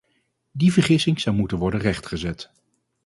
[0.51, 2.51] Die vergissing zou moeten worden rechtgezet.